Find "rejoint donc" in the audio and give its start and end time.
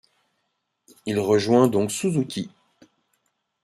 1.19-1.91